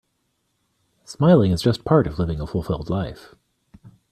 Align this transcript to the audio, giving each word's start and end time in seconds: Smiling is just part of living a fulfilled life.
Smiling 1.05 1.51
is 1.51 1.61
just 1.61 1.85
part 1.85 2.07
of 2.07 2.17
living 2.17 2.39
a 2.39 2.47
fulfilled 2.47 2.89
life. 2.89 3.35